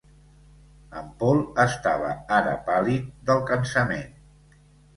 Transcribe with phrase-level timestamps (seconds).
[1.01, 2.09] En Paul estava
[2.39, 4.13] ara pàl·lid del cansament.